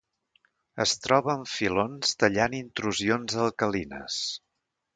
[0.85, 4.21] Es troba en filons tallant intrusions alcalines.